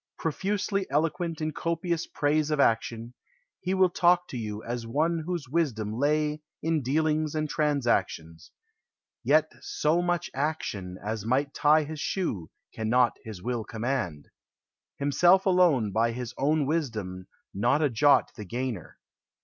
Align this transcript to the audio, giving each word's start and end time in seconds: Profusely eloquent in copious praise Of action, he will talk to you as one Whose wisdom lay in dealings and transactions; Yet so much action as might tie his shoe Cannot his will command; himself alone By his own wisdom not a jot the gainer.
Profusely 0.17 0.87
eloquent 0.89 1.41
in 1.41 1.51
copious 1.51 2.07
praise 2.07 2.49
Of 2.49 2.59
action, 2.59 3.13
he 3.59 3.75
will 3.75 3.91
talk 3.91 4.27
to 4.29 4.35
you 4.37 4.63
as 4.63 4.87
one 4.87 5.19
Whose 5.27 5.47
wisdom 5.47 5.93
lay 5.93 6.41
in 6.59 6.81
dealings 6.81 7.35
and 7.35 7.47
transactions; 7.47 8.49
Yet 9.23 9.51
so 9.61 10.01
much 10.01 10.31
action 10.33 10.97
as 11.05 11.23
might 11.23 11.53
tie 11.53 11.83
his 11.83 11.99
shoe 11.99 12.49
Cannot 12.73 13.13
his 13.23 13.43
will 13.43 13.63
command; 13.63 14.29
himself 14.97 15.45
alone 15.45 15.91
By 15.91 16.13
his 16.13 16.33
own 16.35 16.65
wisdom 16.65 17.27
not 17.53 17.83
a 17.83 17.89
jot 17.91 18.31
the 18.35 18.43
gainer. 18.45 18.97